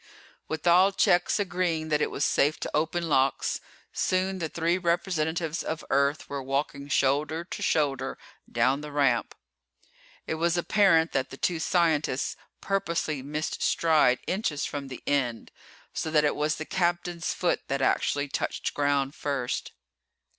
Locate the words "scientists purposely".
11.59-13.21